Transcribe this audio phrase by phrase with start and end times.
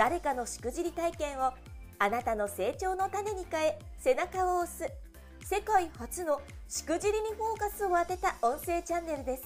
[0.00, 1.52] 誰かのしくじり体験を
[1.98, 4.90] あなたの成長の種に変え背中を押す。
[5.44, 9.42] 世界初のしくじりにフォーカスを当てた音声チャンネルです。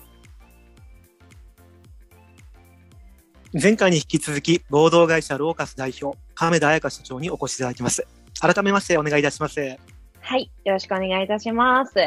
[3.60, 8.06] 前回に引き続き合同会社ローカス代表亀田彩香社長にお越しいただきます。
[8.40, 9.58] 改めましてお願いいたします。
[10.20, 11.98] はい、よろしくお願いいたします。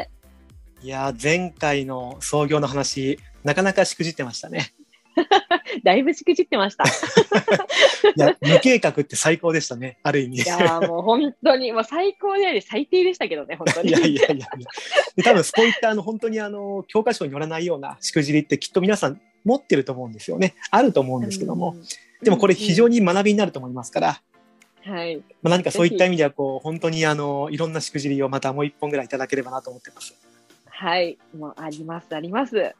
[0.80, 4.72] いやー前回の創業の話なかなかしくじってましたね
[5.82, 6.84] だいぶしくじってました。
[6.84, 6.86] い
[8.16, 9.98] いや無計画って最高でしたね。
[10.02, 10.38] ある意味。
[10.38, 13.88] やーもう本当に、もう最高であり最低でしたけどね、本当に。
[13.90, 14.46] いやいやいやいや。
[15.16, 20.54] で多分そういったあの本当にあの教科書に載らないようなしくじりってきっと皆さん持ってると思うんですよね。
[20.70, 21.76] あると思うんですけども、
[22.22, 24.22] でもこれ非常に、に学びになると思いますから、
[24.84, 30.14] はい、まあ、何かそういった意味ではこう本当にあのいろんなしくじりをまたもう一本ぐらいいただければなと思ってます。
[30.66, 32.74] はい、もうあります、あります。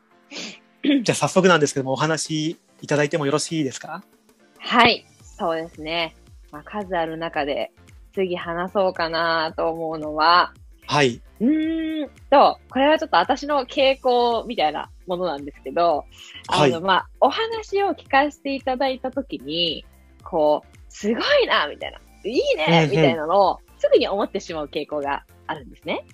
[1.03, 4.03] じゃあ早速なんですけどもお話いただいてもよろしいですか？
[4.59, 6.15] はい、そうですね。
[6.51, 7.71] まあ、数ある中で、
[8.15, 10.53] 次話そうかなと思うのは、
[10.87, 11.21] はい。
[11.41, 16.05] うーんと、これはちょっと私の傾向みたいなものなんですけど、
[16.49, 19.85] あはいの、まあ、お話を聞かせていただいたときに、
[20.25, 26.05] こう、すごいな、みたいな、いいねみたいなのを、すぐに思ってしまう傾向があるんですね。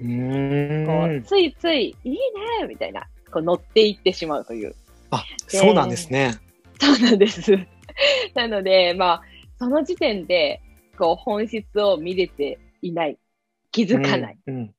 [0.00, 1.22] うーこう、ん。
[1.24, 2.18] ついつい、いいね
[2.68, 4.74] みたいな、こう乗っていってしまうという。
[5.10, 6.38] あ、そうなんですね。
[6.80, 7.58] そうなんです。
[8.34, 9.22] なので、まあ、
[9.58, 10.60] その時点で、
[10.98, 13.18] こう、本質を見れていない。
[13.72, 14.38] 気づかない。
[14.46, 14.54] うん。
[14.54, 14.74] うん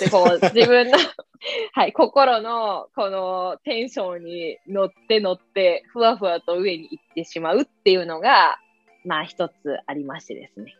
[0.00, 0.98] で、こう、自分の、
[1.72, 8.58] はい、心の、このテンションに乗って乗って、ふわふわと上に行ってしまうっていうのが、
[9.04, 9.54] まあ、一つ
[9.86, 10.76] ありましてですね。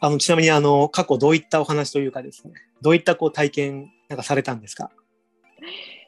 [0.00, 2.52] あのちなみにあの過去どういったお話というかですね、
[2.82, 4.90] どういったこう体験なんかされたんですか？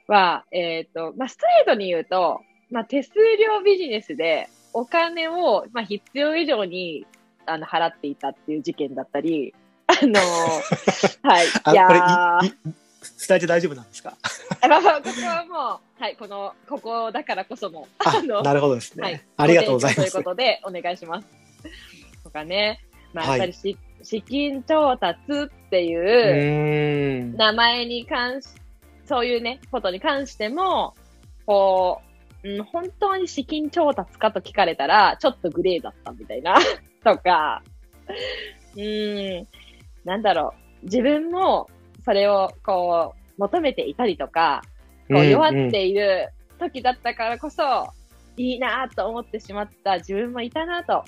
[0.08, 2.40] は、えっ、と、まあ、ストレートに言うと、
[2.70, 7.06] まあ、手数料ビジネスでお金を、まあ、必要以上に、
[7.46, 9.54] あの、払っていたっていう事件だったり、
[9.86, 10.20] あの
[11.22, 11.46] はい。
[11.64, 12.38] あいや
[13.28, 14.16] 伝えて大丈夫なんですか？
[14.60, 19.02] あまあまあここはもう、はい、この、ここだからこその、ああの、なるほどですね。
[19.02, 19.22] はい。
[19.36, 20.24] ありがとうございますという。
[20.24, 21.28] ことで、お願いします。
[22.24, 22.80] とかね。
[23.12, 27.36] まあ、はいやっぱりし、資金調達ってういう。
[27.36, 28.48] 名前に関し、
[29.06, 30.94] そういうね、ことに関しても、
[31.46, 32.02] こ
[32.42, 36.56] う、うん、本当に資金調達かと聞かれたら、ちょっとグレーだったみたいな、
[37.04, 37.62] とか、
[38.76, 39.46] うん、
[40.04, 41.68] なんだろう、自分も
[42.04, 44.62] それをこう、求めていたりとか、
[45.08, 47.62] こう弱っている時だったからこそ、
[48.36, 51.04] いいなと思ってしまった自分もいたなと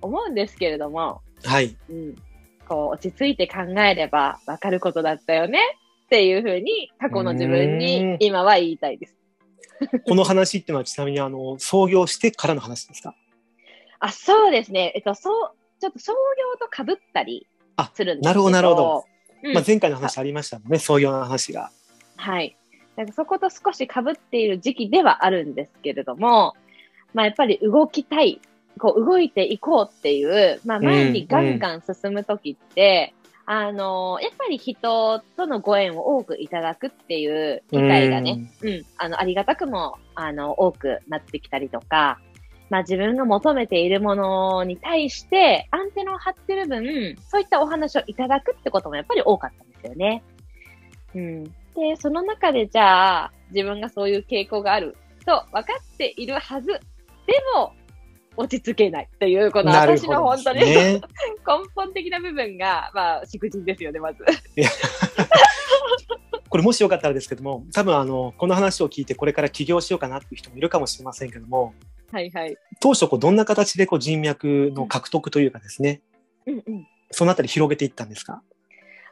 [0.00, 1.76] 思うんですけれども、はい。
[1.88, 2.14] うん、
[2.68, 5.60] こう落ち着いて考えればわかることだったよね
[6.10, 9.14] っていうふうに過去の自分にん今は言いたいです。
[10.08, 13.14] この話っていうのはちなみにあの創業してからの話ですか？
[14.00, 14.92] あ、そうですね。
[14.96, 18.26] えっと、そう、ちょっと創業と被ったりあするんです。
[18.26, 19.04] なるほどなるほど。
[19.44, 21.70] うんまあ前回の話ありましたもんね、創業の話が。
[22.16, 22.56] はい。
[22.96, 26.54] なんかそこと少し被っている時期ではあるんですけれども、
[27.14, 28.40] まあやっぱり動きたい、
[28.78, 33.14] こう動いていこうっていう、まあ前にガンガン進むときって、
[33.52, 42.20] あのやっぱり人とのご縁を多くいただくっていう機会がね、うん、あの、ありがたくも、あの、多くなってきたりとか、
[42.68, 50.22] まあ自分が求めているものに対してアンテナを張ってる分、そういったお話をいただくってこともやっぱり多かったんですよね。
[51.16, 51.42] うん。
[51.42, 51.50] で、
[51.96, 54.96] その中でじゃあ、自分がそういう傾向がある
[55.26, 56.68] と分かっているはず。
[56.68, 56.78] で
[57.56, 57.72] も、
[58.40, 60.94] 落ち着けないという、この私の本当に、ね。
[60.94, 61.00] 根
[61.74, 64.24] 本的な部分が、まあ、しくですよね、まず。
[66.48, 71.74] これもしよかったらですけども、多分あのこの話を聞いてこれから起業しようかなっていう人もいるかもしれませんけども、
[72.10, 72.56] はいはい。
[72.80, 76.00] 当初こうどんな形でこう人脈の獲得というかですね、
[76.46, 76.88] うんうん。
[77.12, 78.42] そのあたり広げていったんですか？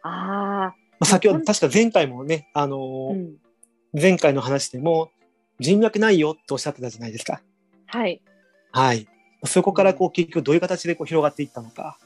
[0.02, 3.36] あまあ、先ほど確か前回もね、あのあ、うん。
[3.92, 5.12] 前回の話でも
[5.60, 7.40] 人脈ないよとおっしゃってたじゃないですか。
[7.86, 8.20] はい。
[8.72, 9.06] はい。
[9.44, 11.96] そこからこう結局どういう形でこう広がっていったのか。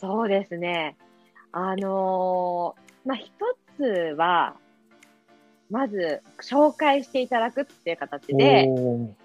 [0.00, 0.96] そうですね。
[1.52, 3.30] あのーまあ、一
[3.76, 3.82] つ
[4.16, 4.54] は、
[5.70, 8.66] まず、紹介していただくっていう形で、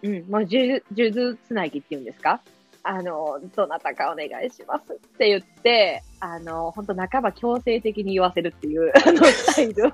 [0.01, 2.41] うん、もう、数珠つなぎっていうんですか？
[2.83, 9.89] あの、どなたかお願いしますって言って、あの、本当半ば強制的に言わせるっていう、あの、スタイルを、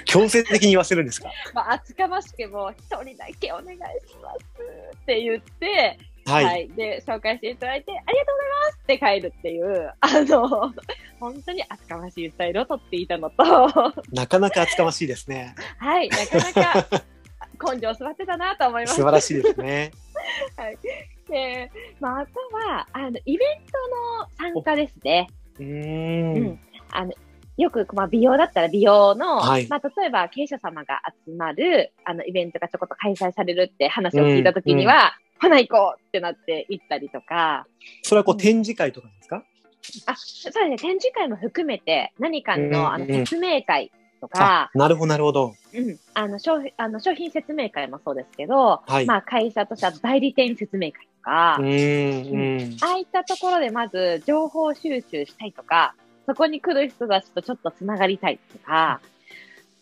[0.06, 1.30] 強制的に言わせるんですか？
[1.54, 3.78] まあ、厚かましくも、一人だけお願いし
[4.22, 6.44] ますって言って、はい。
[6.44, 6.68] はい。
[6.70, 10.72] で、紹介していただいて、ありがとうございますって帰るっていう、あの、
[11.20, 13.44] 本当に厚かましいスタイルをとっていたのと、
[14.10, 15.54] なかなか厚かましいですね。
[15.78, 17.02] はい、なかなか
[17.74, 18.94] 根性座ってたなと思います。
[18.96, 19.92] 素晴らしいですね。
[21.28, 21.70] で、
[22.00, 22.32] まあ、あと
[22.68, 25.26] は、あの、イベントの参加ですね。
[25.58, 25.64] うー。
[25.66, 26.60] うんん。
[26.90, 27.12] あの、
[27.56, 37.66] よく、まあ、美容だったら美容の、はいまあ、例えば経営者様が集まる、あの、イベントがちょこっと開催されるって話を聞いたときには、ほな行こうってなって行ったりとか、
[38.02, 39.44] それはこう展示会とかですか？
[40.06, 45.54] あ、そうですね、展示会も含めて、何かうんの、あの、うん説明会とあか、、なるほど、なるほど。
[45.74, 49.06] うん、あの、商品、あの、商品説明会もそうですけど、はい。
[49.06, 52.62] まあ、会社としては代理店説明会とか、うーん。
[52.62, 52.76] うん。
[52.80, 55.94] ああいったところでまず情報収集したいとか、
[56.26, 59.00] そこに来る人たちとちょっとつながりたいとか、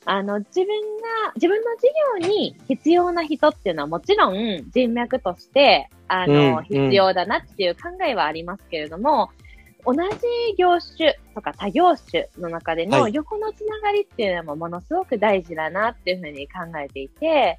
[0.04, 9.30] あの、自分が、自分の事業に必要な人っていうのはもちろん人脈として、あの、うん必要だなっていう考えはありますけれども、
[9.84, 10.00] 同じ
[10.56, 13.14] 業種とか他業種の中でのはい。
[13.14, 17.58] 横のつながりっていうのもものすごく大事だなっていうふうに考えていて、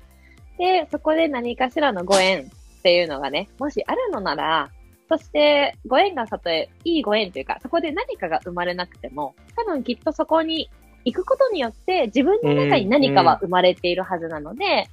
[0.57, 4.69] で、そこで何かしらのご縁っていうのがね、もしあるのなら、
[5.13, 10.71] そして、ご縁がたとえ、いいご縁というか、そこで何かが生まれなくても、多分きっとそこに
[11.05, 14.87] 行くことによって、自分の中に何かは生まれているはずなので、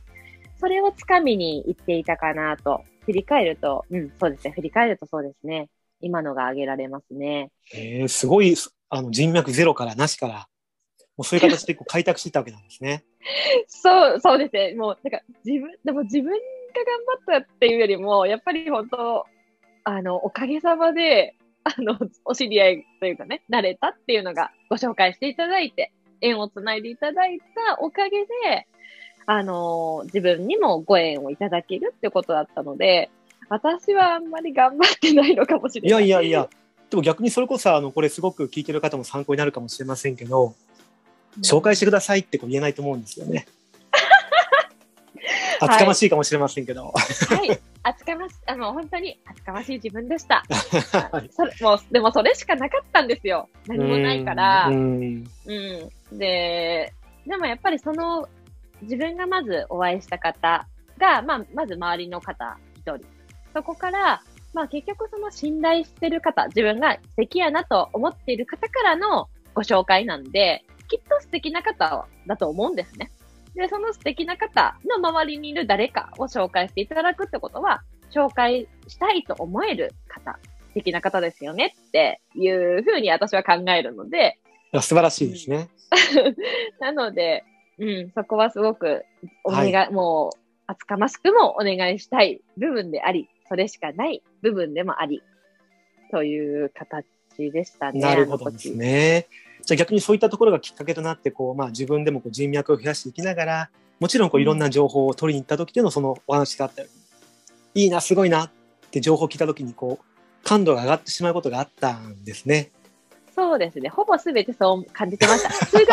[0.58, 5.70] それをつかみに行っていたかなと、振り返ると、うん、そうですね、振り返るとそうですね。
[6.02, 7.50] 今のが挙げられますね。
[7.74, 8.54] えー、すごい、
[8.90, 10.48] あの、人脈ゼロからなしから、
[11.16, 13.04] もうそういう形でこう開拓していったわけなんですね。
[13.68, 14.74] そう、そうですね。
[14.74, 19.24] もう、なんか、自分、でも自分が頑張ったっていうよりも、やっぱり本当、
[19.84, 21.34] あの、おかげさまで、
[21.64, 28.66] あの、お知り合いというかね、慣れたっていうのがご紹介していただいて、縁をつないでいただいたおかげで、
[29.26, 33.10] あの、自分にもご縁をいただけるってことだったので、
[33.48, 36.08] 私はあんまり頑張ってないのかもしれいない。
[36.08, 36.48] やいやいや、
[36.88, 40.54] でも逆にそれこそ、あの、これすごく聞いてる方も参考になるかもしれませんけど、
[41.42, 43.46] 紹介してくださいってこう言えないと思うんですよね。
[45.60, 46.92] 厚かましいかもしれませんけど。
[46.92, 47.60] はい。
[47.82, 50.44] 厚かまし、あの、本当に厚かましい自分でした。
[51.12, 53.48] はいそれ、もう、でもそれしかなかったんですよ。
[53.66, 54.68] 何もないから。
[54.68, 55.22] ううん。
[55.22, 55.30] ん。
[56.12, 56.92] で、
[57.26, 58.28] でもやっぱりその、
[58.82, 60.66] 自分がまずお会いした方
[60.98, 63.06] が、まあ、まず周りの方一人。
[63.52, 64.22] そこから、
[64.52, 73.10] まあ結局その信頼してる方、自分が素敵やなと思っている方からのご紹介なんで、きっと素敵な方だと思うんですね。
[73.54, 77.82] で、その素敵な方の周りにいる誰かを紹介していただくってことは、
[78.14, 80.38] 紹介したいと思える方、
[80.68, 84.38] 素敵な方ですよねっていうふうに私は考えるので、
[84.72, 85.68] いや素晴らしいですね。
[86.78, 87.44] なので、
[87.78, 89.04] うん、そこはすごく
[89.42, 95.22] お願い、もう、厚かましくもお願いしたい部分であり、それしかない部分でもあり、
[96.12, 97.04] という形
[97.50, 98.00] でしたね。
[98.00, 99.26] なるほどですね。
[99.64, 106.88] じゃあ逆にそういったところがきっかけとなって、こう、まあ自分でもこう人脈を増やしていきながら、もちろんこういろんな情報を取りに行った時でのそのお話があったよ
[107.74, 108.50] うに、いいな、すごいなっ
[108.90, 112.70] て情報を聞いた時に、こう、感度が上がってしまうことがあったんですね。
[113.34, 113.88] そうですね。
[113.88, 115.50] ほぼすべてそう感じてました。
[115.64, 115.84] すごー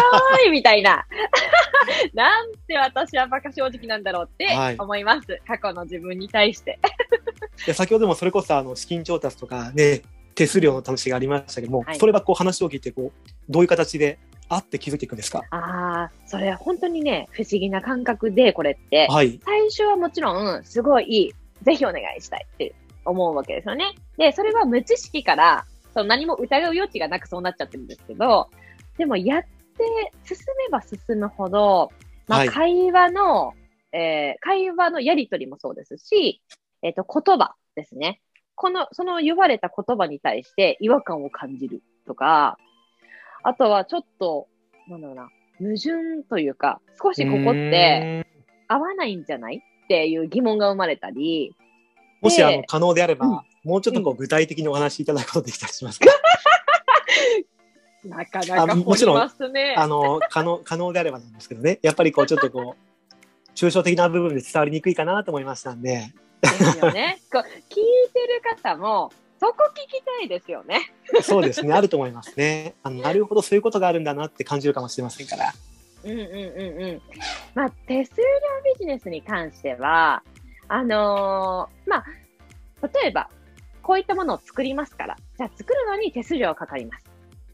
[0.47, 1.05] いみたいな。
[2.13, 5.39] なんて私は馬鹿正直なんだろうってはい思います。
[5.47, 6.79] 過去の自分に対して。
[7.65, 10.01] で先ほどもそれこそあの資金調達とかね、
[10.35, 15.43] 手数料の話がありましたけども、はいそれはこう話を聞いて、こう、どういう形であって気づいていくんですか？
[15.51, 19.07] ああ、それは本当にね、不思議な感覚で、これって。
[19.09, 19.39] はい。
[19.43, 23.95] 最初はもちろん、すごい、ぜひお願いしたいって思うわけですよね。
[24.17, 28.49] で、それは無知識から、その何も疑う余地がなくそうなっちゃってるんですけど、
[28.97, 29.47] でもやって
[30.23, 31.91] 進めば進むほど、
[32.27, 33.53] まあ、はい会話の、
[33.93, 36.41] えー会話のやりとりもそうですし、
[36.83, 38.21] えっ、と、言葉ですね。
[38.55, 42.57] この、その言われた言葉に対して違和感を感じるとか、
[43.43, 44.47] あとはちょっと、
[44.87, 45.29] なんだろうな、
[45.59, 48.25] 矛盾というか、少しここって、
[48.67, 51.53] 合わないんじゃないっていう疑問が生まれたり、
[52.21, 53.41] もしであの可能であれば、うん。
[53.63, 56.07] もうちょっとこう具体的にお話しいただくことできたりしますか、
[58.05, 59.21] なかなかあもちろん。
[59.21, 61.79] あの可能可能であればなんですけどね。
[61.81, 63.13] やっぱりこうちょっとこう
[63.55, 66.13] 抽象的な部分で伝わりにくいかなと思いましたんで。
[66.41, 67.19] ですよね。
[67.31, 70.91] こう聞いてる方も、そこ聞きたいですよね。
[71.21, 75.53] そうですねあると思いますねあのなるほどそういうことがあるんだなって感じるかもしれませんから
[76.03, 77.01] うんうんうんうん。
[77.55, 78.23] まあ、手数料
[78.73, 80.23] ビジネスに関しては、
[80.67, 82.05] あのーまあ、
[83.01, 83.29] 例えば、
[83.81, 87.05] こういったものを作りますから、じゃあ作るのに手数料がかかります。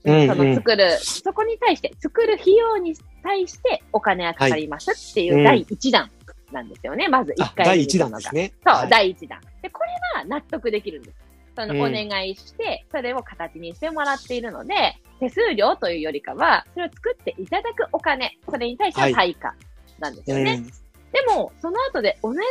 [0.05, 6.11] うんその作る、そこに対して、作る費用に対してお金がかかりますっていうんう第一弾
[6.51, 7.07] なんですよね。
[7.07, 8.53] まず一回目あ第一に言うのが弾ですね。
[8.65, 9.39] そう、はい第一弾。
[9.61, 11.22] で、これは納得できるんです。
[11.55, 19.55] その、うんお願いして、それを形にしてもらっているので、手数料というよりかは、それを作っていただくお金、それに対しては対価
[19.99, 20.63] なんですよね。
[20.65, 20.83] うん
[21.13, 22.43] でも、その後で同じよ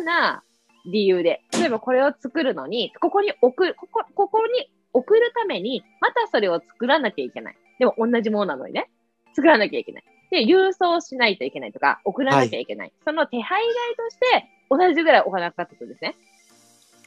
[0.00, 0.42] うな
[0.84, 7.56] 理由で、例えばこれを作るのに、ここに送る、ここ、ここに送るために、またそれを作らなきゃいけない。
[7.78, 8.90] でも同じものなのにね、
[9.34, 10.04] 作らなきゃいけない。
[10.30, 12.92] で、郵送しないといけないとか、送らなきゃいけない。
[13.04, 16.14] その手配代として、同じぐらいお金がかかってくるんですね。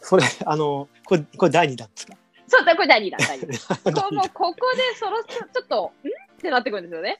[0.06, 2.14] それ、あの、これ、これ第二弾ですか？
[2.48, 4.12] そう、これ第2弾、第2弾。
[4.14, 6.10] もうここでそろそろ、ちょっと、ん？
[6.10, 7.20] ってなってくるんですよね。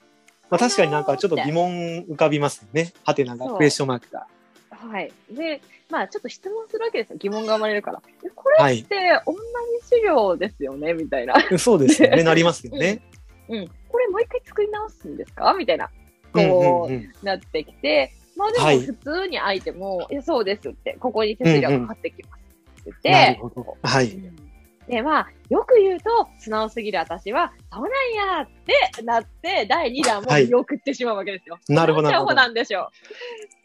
[0.50, 1.70] まあ確かになんかちょっと疑問
[2.04, 2.92] 浮かびますよね。
[3.04, 4.26] ハテナが、クエスチョンマークが。
[4.70, 5.10] はい。
[5.30, 7.16] で、まあちょっと質問するわけですよ。
[7.18, 8.02] 疑問が生まれるから。
[8.24, 8.80] えこれはい。
[8.80, 9.32] って同
[9.80, 10.92] じ資料ですよね？
[10.92, 11.34] みたいな。
[11.58, 12.22] そうですよね。
[12.22, 13.00] なりますよね。
[13.48, 13.66] うん。
[13.88, 15.54] これもう一回作り直すんですか？
[15.54, 15.86] みたいな。
[15.86, 22.43] うんこう、なってきて、まあではいも普通に相手も、いや、そうですって、ここに手数料がかかってきます
[22.90, 23.76] ってなるほど。
[23.82, 24.10] はい。
[24.10, 24.44] うん
[24.88, 28.48] で、まあ、よく言うと、素直すぎる私は、そうなんやっ
[28.96, 31.58] てなって、第2弾もはい見送ってしまうわけですよ。
[31.68, 32.90] なるほどんてアホなるほどなんでしょ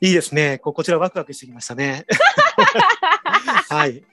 [0.02, 0.60] いいですね。
[0.60, 2.06] ここちらワクワクしてきましたね。
[3.70, 3.98] はい。
[3.98, 4.04] う。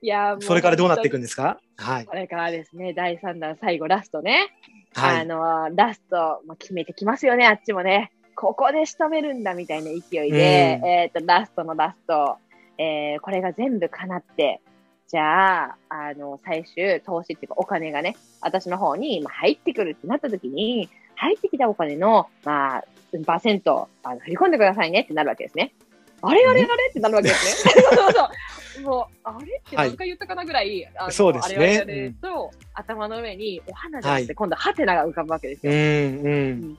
[0.00, 1.60] いや、もうそれからどうなっていくんでですか？
[1.76, 2.06] はい。
[2.06, 4.48] これからですね、第3弾、最後、ラストね。
[4.94, 5.20] はい。
[5.20, 8.10] あの、ラスト、まあ、決めてきますよね、あっちもね。
[8.34, 12.38] ここで仕留めるんだみたいな勢いで、うんえっ、と、ラストのラスト、
[12.82, 14.60] えー、これが全部叶って、
[15.06, 25.74] じゃあ、あの、最終、投資っていうかお金がね、私の方にまあ入ってくるってなった時に、入ってきたお金の、まあ、何パーセント、あの、振り込んでくださいねってなるわけですね。
[26.22, 27.72] あれあれあれってなるわけですね。
[27.82, 28.82] そうそうそう。
[28.84, 35.72] もう、あれって何回言ったかなぐらい、あのそうですねあれあれあれと、頭の上にお花じゃなくて、今度ハテナが浮かぶわけですよ。
[35.72, 36.78] うんうん。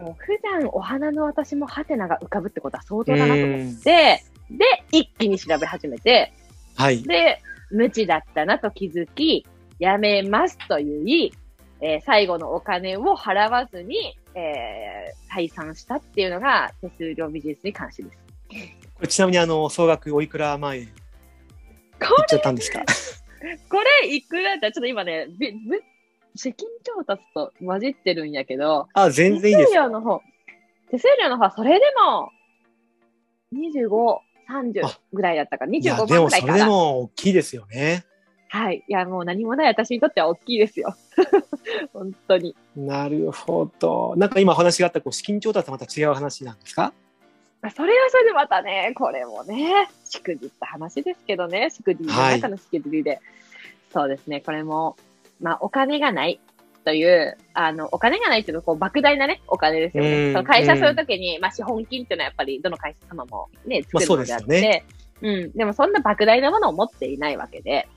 [0.00, 6.32] もう普段お花の私もハテナが浮かぶってことは相当だなと思って、で、一気に調べ始めて、
[6.76, 7.02] はい。
[7.02, 9.46] で、無知だったなと気づき、
[9.78, 11.32] やめますと言い、
[11.80, 18.16] えー最後のお金を払わずに、えー退散したっていうのが手数料ビジネスに関してです。
[18.94, 20.88] これちなみにあの、総額おいくら万円いっ
[22.00, 22.80] こちゃったんですか？
[23.68, 25.82] これいくらだったらちょっと今ね、びぶ
[26.34, 29.74] 資金調達と混じってるんやけど、あ、全然いいです手数。
[29.84, 30.22] 料の方、
[30.90, 32.30] 手数料の方はそれでも、
[33.52, 36.66] 25、30あぐらいだったか、いや、25でもそれで万ぐらいかな。
[36.66, 38.04] も大きいですよね。
[38.48, 38.84] はい。
[38.86, 40.94] いや、もう何もない私にとっては大きいですよ。
[41.92, 42.54] 本当に。
[42.76, 44.14] なるほど。
[44.16, 46.92] なんか今お話があったこう資金調達とまた違う話なんですか？
[47.60, 53.20] まあそれはそれでまたね、これもね、しくじった話ですけどね、しくじりの中のしくじりで。
[53.92, 54.96] そうですね、これも、
[55.40, 56.38] まあ、お金がない
[56.86, 60.30] という、あの、お金がないっていうのは、こう、莫大なね、お金ですようね。
[60.30, 67.88] んその会社するときに、まあ、資本金っていうのはやっぱり、どの会社様もね、作るのであって、まあそうですうん、でもそんな莫大なものを持っていないわけで、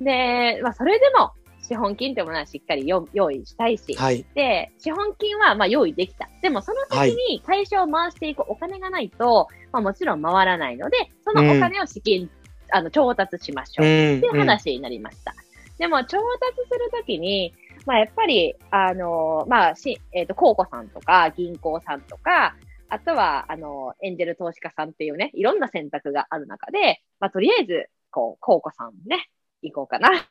[0.00, 1.30] で、まあ、それでも、
[1.62, 4.26] 資本金っていうものはしっかりよ用意したいし、はい。
[4.34, 6.28] で、資本金はまあ用意できた。
[6.42, 12.28] でもその時に会社を回していくお金がないと、まあもちろん回らないので、そのお金を資金、
[12.70, 13.86] あの、調達しましょう。
[13.86, 15.32] んっていう話になりました。
[15.78, 17.54] でも、調達するときに、
[17.86, 22.56] まあ、やっぱり、あの、まあ、し、えっ、と、公庫さんとか、銀行さんとか、
[22.88, 29.28] あとは、あの、エンジェル投資家さんっていうね、いろんな選択がある中で、まあ、とりあえず、こう、公庫さんね、
[29.62, 30.10] 行こうかな。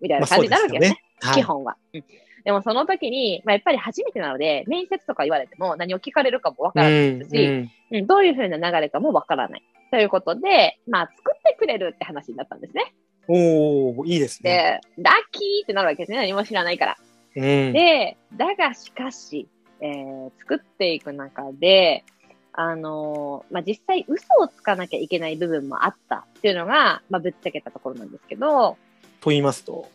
[0.00, 1.02] みたいな感じになるわけですね。
[1.20, 1.34] はい。
[1.34, 1.76] 基本は。
[1.92, 2.04] うん
[2.44, 9.62] でもその時に、まあ、やっぱり初めてなので、面接とか言われても何を聞かれるかもわからないですし、うんうん、どういう風な流れかもわからない。
[9.90, 12.94] ということで、まあ、作ってくれるって話になったんですね。
[13.28, 14.80] おおいいですね。
[14.96, 16.18] で、ラッキーってなるわけですね。
[16.18, 16.96] 何も知らないから。
[17.36, 17.72] うん。
[17.72, 19.48] で、だがしかし、
[19.80, 22.04] えー作っていく中で、
[22.52, 28.76] あのーまあ、実際嘘をつかなきゃいけない部分もあったっていうのが、まあ、ぶっちゃけたところなんですけど、
[29.20, 29.88] と言いますと？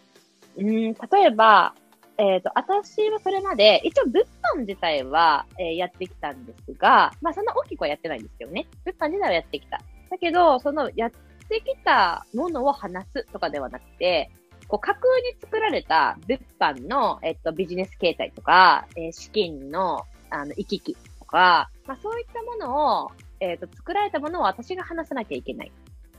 [0.58, 0.96] うん、例
[1.28, 1.74] えば、
[2.18, 8.68] えっ、と、私はそれまで、一応物販自体は、えーやってきたんですが、まあそんな大きくはやってないんですけどね。
[8.84, 9.80] 物販自体はやってきた。
[10.10, 11.12] だけど、そのやっ
[11.50, 14.32] てきたものを話すとかではなくて、
[14.68, 25.72] こう架空に作られた物販の、えっと、ビジネス形態とか、えー資金の、あの、行き来とか、まあそういったものを、えっ、と、作られたものを私が話さなきゃいけない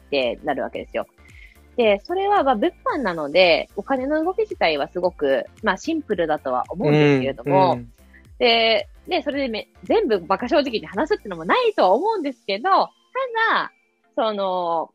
[0.06, 1.06] ってなるわけですよ。
[1.76, 7.92] で、それは、まあ、物販なので、お金の動き自体はすごく、まあ、シンプルだとは思うんですけれども、うん
[8.40, 12.88] で、で、それでめ全部馬鹿正直に話すってのもないとは思うんですけど、た
[13.52, 13.72] だ、
[14.16, 14.90] その、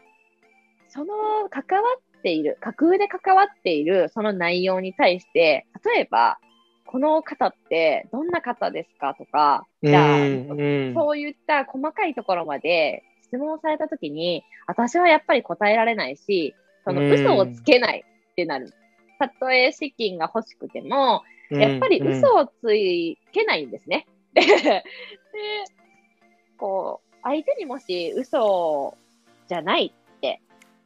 [0.95, 1.13] その
[1.49, 1.83] 関わ
[2.19, 6.39] っている、架空で関わっているその内容に対して、例えば、
[6.85, 18.71] この方ってどんな方ですかとか、じゃあ、うんそういった細かいところまで質問されたときに、私はやっぱり答えられないし、そのうん嘘をつけないってなる。
[19.19, 22.51] たとえ資金が欲しくても、やっぱり嘘をつ
[23.33, 24.07] けないんですね。
[24.33, 24.83] で、で
[26.57, 28.97] こう、相手にもし嘘
[29.47, 29.93] じゃない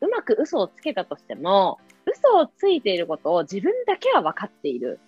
[0.02, 5.00] うまく嘘をつけたとしても、嘘をついていることを自分だけは分かっている。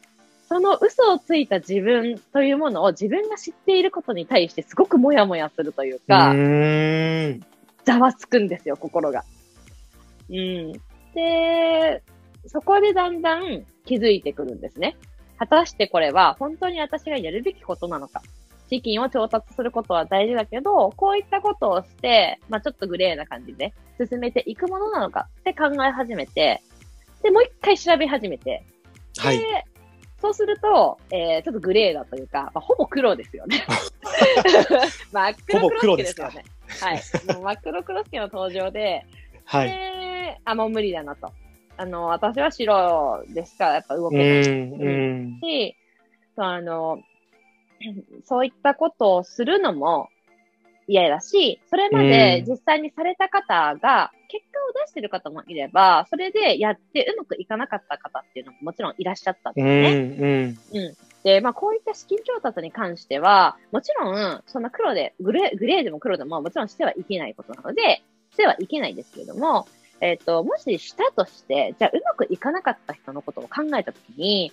[0.47, 6.33] その嘘をついた自分というものを自分が知っていることに対してすごくモヤモヤするといううか、
[7.85, 9.23] ざわつくんですよ、心が。
[10.29, 10.73] うん。
[11.13, 12.03] で、
[12.47, 14.97] そこでだんだん気づいてくるんですね。
[15.37, 18.21] 果たしてこれは本当に私がやるべきことなのか。
[18.71, 26.61] 資金を調達することは大事だけど、こういったことをして、まあちょっとグレーな感じで進めていくものなのかって考え始めて、
[27.21, 28.63] で、もう一回調べ始めて、
[29.17, 29.65] はいで、
[30.21, 33.65] そうすると、えー、ちょっとグレーだというか、まあ、ほぼ黒ですよね。
[35.11, 36.45] 真っ黒黒黒ですよね。
[36.79, 37.01] はい。
[37.33, 39.05] もう真っ黒黒助の登場で、
[39.43, 41.33] はいで、あ、もう無理だなと。
[41.75, 44.89] あの、私は白でしかやっぱ動うけないんう
[45.37, 45.75] んし、
[46.37, 46.99] あの、
[48.23, 50.09] そういったことをするのも
[50.87, 60.55] 嫌だし、それまで実際にされた方が結果を出してる方もいれば、それでやってうまくいかなかった方っていうのももちろんいらっしゃったんですうんね。
[60.73, 60.97] うん。
[61.23, 69.67] で、まあこういった資金調達に関しては、もちろん、そんな黒で、グレー、グレーでも黒でももちろんしてはいけないことなので、してはいけないんですけれども、
[69.99, 74.51] えっ、と、もししたとして、じゃあうまくいかなかった人のことを考えたときに、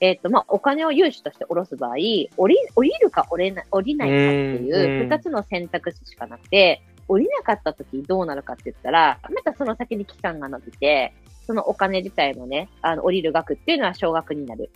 [0.00, 11.12] えっ、と、まあ、お金を融資として下ろす場合、降り、降りるか降りな降りないかってうんいうう二つの選択肢しかなくて、降りなかったときどうなるかって言ったら、またその先に期間が伸びて、
[11.46, 14.70] そのお金自体のね、あの、降りる額っていうのは少額になる。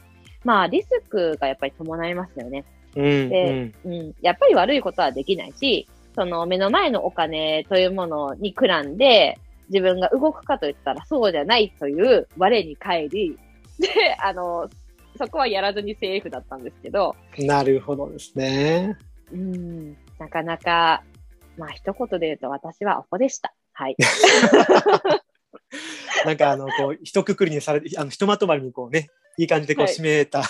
[0.45, 2.65] まあ、リスクがやっぱり伴いますよね。
[2.97, 4.15] うんでうん。
[4.21, 9.39] やっぱり悪いことはできないし、その目の前のお金というものにくらんで、
[9.71, 13.39] 自分が動くかといったらそうじゃないという我に返り、
[13.79, 13.89] で、
[14.23, 14.69] あの、
[15.17, 18.99] そこはやらずにセーフだったんですけど、なるほどですね。
[19.33, 21.03] うん、なかなか、
[21.57, 23.55] まあ一言で言うと私はアホでした。
[23.73, 23.97] はい。
[26.25, 30.43] なんかあのこう一括りにされてあのひとまとまりにこうねいい感じでこうはい締めた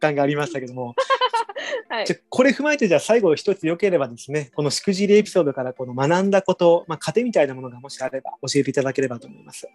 [0.00, 0.94] 感がありましたけども、
[1.88, 2.16] はいじゃ。
[2.28, 9.68] これ踏まえてじゃあ最後一つよければですねこのしくじりエピソードからこの学んだこと、まあ、糧みたいなものがもしあれば教えていただければと思います。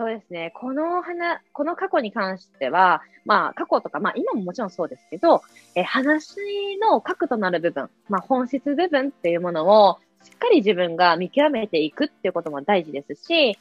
[0.00, 0.50] そうですね。
[0.54, 5.42] この話、この過去に関しては、まあ過去とか、まあ今ももちろんそうですけど、
[5.74, 6.38] えー話
[6.80, 13.58] の核となる部分、まあ本質部分っていうものをしっかり自分が見極めていくっていうことも大事ですし、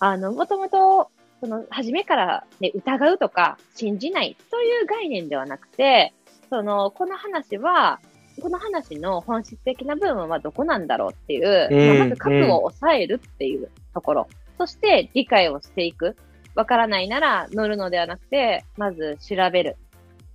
[0.00, 1.10] あの、もともと、
[1.40, 6.12] その、初めからね、疑うとか信じないという概念ではなくて、
[6.50, 8.00] その、この話は、
[8.42, 14.28] この話の本質的な部分はどこなんだろうっていう、うんまあまず核を抑えるっていうところ。
[14.58, 16.16] そして理解をしていく。
[16.54, 19.76] わからないなら乗るのではなくて、まず調べる。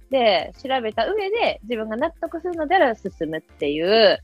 [0.10, 4.20] で、調べた上で自分が納得するのであれば進むっていう、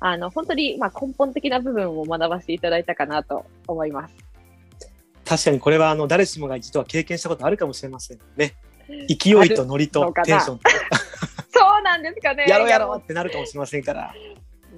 [0.00, 4.14] あの、本当に、まあ、根本的な部分を学ばせていただいたかなと思います。
[5.24, 8.54] 確かにこれはあの誰しもが一度は経験したことあるかもしれませんね。
[9.08, 10.70] 勢いとノリとテンションと
[11.50, 12.46] そうなんですかね。
[12.48, 14.14] やろうやろうってなるかもしれませんから。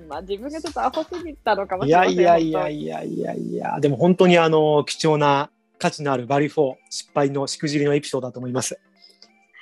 [0.09, 2.17] まあ、自分がちょっとアホすぎたのかもしいれません。
[2.17, 8.81] やいやいや本いやいやいや、でも本当にあの貴重な価値のあるバリフォー失敗のしくじりのエピソードだと思います。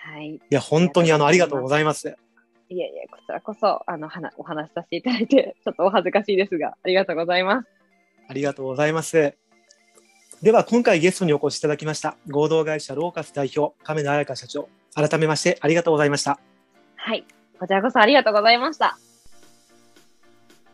[0.04, 0.34] 当はい。
[0.34, 2.16] いや、本当にあのあありがとうごりがとうございます。
[2.68, 7.68] いやいや、こちらこそ、あの、はなお話しさせていただいて、 ちょっとお恥ずかしいですが、ありがとうございます。
[8.28, 9.34] ありがとうございます。
[10.42, 16.40] では、今回ゲストにお越しいただきました、合同会社ローカス代表、亀田彩香社長、改めましてありがとうございました。
[16.96, 17.24] はい。
[17.58, 18.98] こちらこそありがとうございました。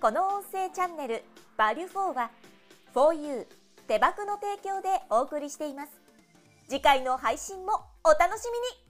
[0.03, 1.23] この音声チャンネル
[1.57, 2.31] 「バリュフォーは
[2.93, 3.47] 「4U
[3.87, 5.93] 手箱の提供でお送りしています。
[6.69, 8.82] 次回の配信もお楽しみに。